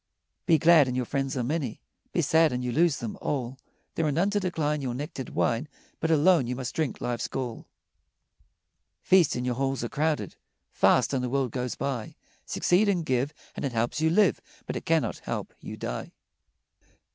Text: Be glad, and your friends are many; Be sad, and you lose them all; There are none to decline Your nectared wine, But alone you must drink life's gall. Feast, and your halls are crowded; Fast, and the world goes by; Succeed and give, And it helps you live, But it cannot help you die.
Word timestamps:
Be 0.47 0.57
glad, 0.57 0.87
and 0.87 0.97
your 0.97 1.05
friends 1.05 1.37
are 1.37 1.43
many; 1.43 1.79
Be 2.11 2.23
sad, 2.23 2.51
and 2.51 2.63
you 2.63 2.71
lose 2.71 2.97
them 2.97 3.19
all; 3.21 3.59
There 3.93 4.07
are 4.07 4.11
none 4.11 4.31
to 4.31 4.39
decline 4.39 4.81
Your 4.81 4.95
nectared 4.95 5.29
wine, 5.29 5.67
But 5.99 6.09
alone 6.09 6.47
you 6.47 6.55
must 6.55 6.73
drink 6.73 6.99
life's 7.01 7.27
gall. 7.27 7.67
Feast, 9.03 9.35
and 9.35 9.45
your 9.45 9.53
halls 9.53 9.83
are 9.83 9.89
crowded; 9.89 10.37
Fast, 10.71 11.13
and 11.13 11.23
the 11.23 11.29
world 11.29 11.51
goes 11.51 11.75
by; 11.75 12.15
Succeed 12.47 12.89
and 12.89 13.05
give, 13.05 13.31
And 13.55 13.63
it 13.63 13.73
helps 13.73 14.01
you 14.01 14.09
live, 14.09 14.41
But 14.65 14.75
it 14.75 14.87
cannot 14.87 15.19
help 15.19 15.53
you 15.59 15.77
die. 15.77 16.13